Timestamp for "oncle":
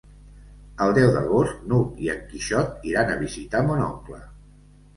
3.93-4.23